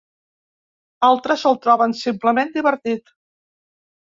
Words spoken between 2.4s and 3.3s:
divertit.